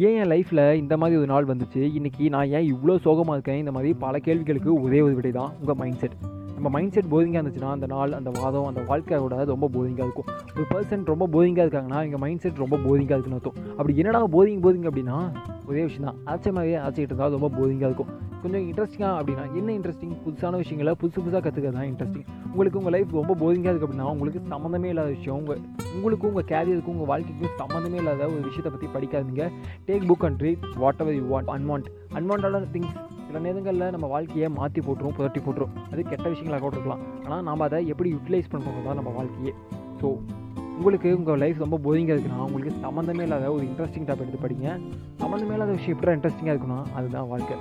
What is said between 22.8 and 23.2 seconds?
உங்கள் லைஃப்